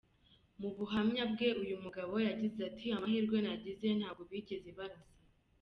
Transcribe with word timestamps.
Mu 0.61 0.69
buhamya 0.77 1.23
bwe 1.31 1.49
uyu 1.61 1.75
mugabo 1.83 2.13
yagize 2.27 2.59
ati 2.69 2.85
“Amahirwe 2.95 3.37
nagize, 3.45 3.87
ntabwo 3.99 4.21
bigeze 4.31 4.69
barasa. 4.77 5.17